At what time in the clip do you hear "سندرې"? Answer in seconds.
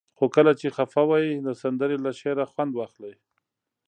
1.61-1.97